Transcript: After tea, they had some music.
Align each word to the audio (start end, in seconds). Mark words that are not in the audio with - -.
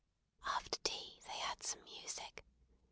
After 0.43 0.79
tea, 0.83 1.19
they 1.27 1.37
had 1.37 1.61
some 1.61 1.83
music. 1.83 2.43